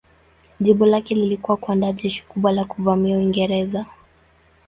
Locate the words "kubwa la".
2.25-2.65